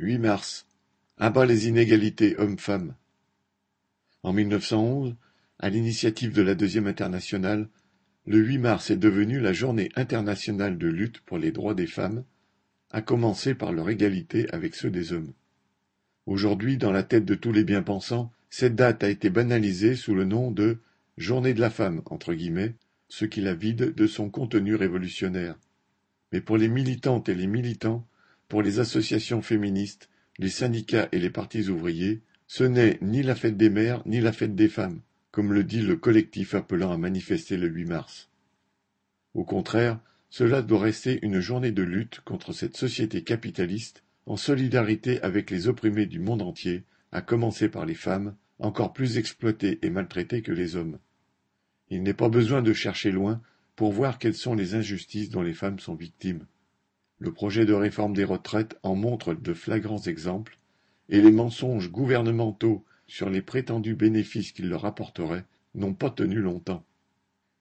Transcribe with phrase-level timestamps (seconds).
[0.00, 0.66] huit mars.
[1.16, 2.94] À bas les inégalités hommes-femmes.
[4.22, 5.16] En 1911,
[5.58, 7.68] à l'initiative de la Deuxième Internationale,
[8.24, 12.22] le 8 mars est devenu la Journée internationale de lutte pour les droits des femmes,
[12.92, 15.32] à commencer par leur égalité avec ceux des hommes.
[16.26, 20.24] Aujourd'hui, dans la tête de tous les bien-pensants, cette date a été banalisée sous le
[20.24, 20.78] nom de
[21.16, 22.76] Journée de la femme, entre guillemets,
[23.08, 25.58] ce qui la vide de son contenu révolutionnaire.
[26.30, 28.06] Mais pour les militantes et les militants,
[28.48, 30.08] pour les associations féministes,
[30.38, 34.32] les syndicats et les partis ouvriers, ce n'est ni la fête des mères ni la
[34.32, 35.00] fête des femmes,
[35.30, 38.30] comme le dit le collectif appelant à manifester le 8 mars.
[39.34, 40.00] Au contraire,
[40.30, 45.68] cela doit rester une journée de lutte contre cette société capitaliste en solidarité avec les
[45.68, 50.52] opprimés du monde entier, à commencer par les femmes, encore plus exploitées et maltraitées que
[50.52, 50.98] les hommes.
[51.90, 53.40] Il n'est pas besoin de chercher loin
[53.74, 56.44] pour voir quelles sont les injustices dont les femmes sont victimes.
[57.20, 60.58] Le projet de réforme des retraites en montre de flagrants exemples,
[61.08, 66.84] et les mensonges gouvernementaux sur les prétendus bénéfices qu'il leur apporterait n'ont pas tenu longtemps.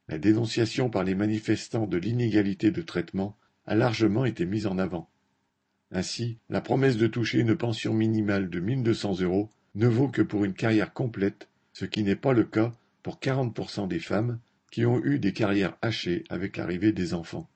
[0.09, 5.09] La dénonciation par les manifestants de l'inégalité de traitement a largement été mise en avant.
[5.91, 10.45] Ainsi, la promesse de toucher une pension minimale de 1200 euros ne vaut que pour
[10.45, 12.73] une carrière complète, ce qui n'est pas le cas
[13.03, 14.39] pour 40% des femmes
[14.71, 17.49] qui ont eu des carrières hachées avec l'arrivée des enfants.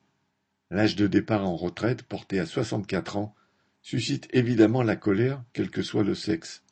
[0.72, 3.34] L'âge de départ en retraite, porté à 64 ans,
[3.82, 6.64] suscite évidemment la colère, quel que soit le sexe.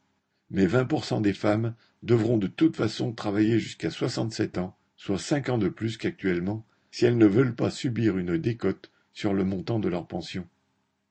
[0.49, 5.59] Mais 20% des femmes devront de toute façon travailler jusqu'à 67 ans, soit 5 ans
[5.59, 9.91] de plus qu'actuellement, si elles ne veulent pas subir une décote sur le montant de
[9.91, 10.49] leur pension.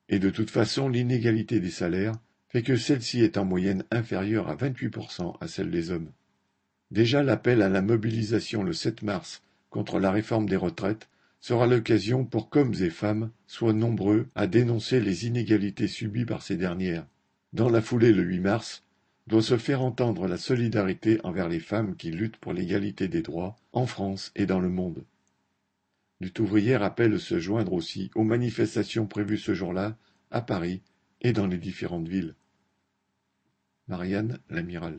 [0.08, 2.16] Et de toute façon, l'inégalité des salaires
[2.48, 6.10] fait que celle-ci est en moyenne inférieure à 28% à celle des hommes.
[6.90, 11.08] Déjà l'appel à la mobilisation le 7 mars contre la réforme des retraites
[11.40, 16.56] sera l'occasion pour qu'hommes et femmes soient nombreux à dénoncer les inégalités subies par ces
[16.56, 17.06] dernières.
[17.52, 18.84] Dans la foulée le 8 mars,
[19.26, 23.56] doit se faire entendre la solidarité envers les femmes qui luttent pour l'égalité des droits
[23.72, 25.04] en France et dans le monde.
[26.20, 29.96] Lutte ouvrière appelle se joindre aussi aux manifestations prévues ce jour-là
[30.30, 30.82] à Paris
[31.22, 32.34] et dans les différentes villes.
[33.88, 34.98] Marianne l'amiral